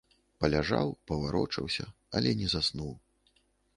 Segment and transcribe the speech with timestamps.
[0.43, 1.85] Паляжаў, паварочаўся,
[2.21, 2.91] але не заснуў.